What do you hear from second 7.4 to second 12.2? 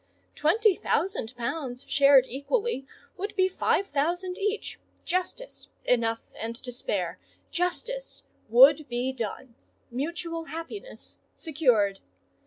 justice would be done,—mutual happiness secured.